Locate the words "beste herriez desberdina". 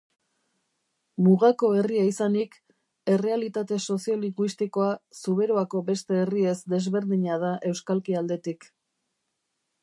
5.91-7.39